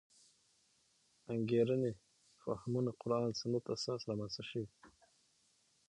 [1.33, 1.91] انګېرنې
[2.41, 4.67] فهمونه قران سنت اساس رامنځته شوې.